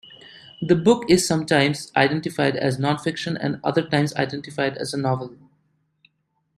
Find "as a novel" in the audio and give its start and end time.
4.77-5.35